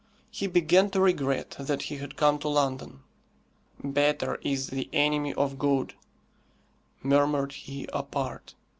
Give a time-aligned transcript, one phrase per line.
[0.31, 3.01] He began to regret that he had come to London.
[3.83, 5.93] "'Better' is the enemy of 'good,'"
[7.03, 8.55] murmured he apart.